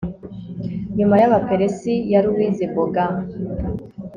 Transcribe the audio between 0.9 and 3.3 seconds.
nyuma y'abaperesi ya louise bogan